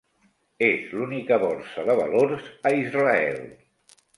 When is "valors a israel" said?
2.01-3.41